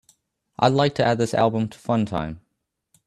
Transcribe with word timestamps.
I'd 0.57 0.73
like 0.73 0.95
to 0.95 1.05
add 1.05 1.19
this 1.19 1.35
album 1.35 1.67
to 1.69 1.77
funtime. 1.77 2.39